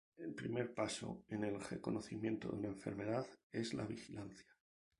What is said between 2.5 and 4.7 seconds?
una enfermedad es la vigilancia.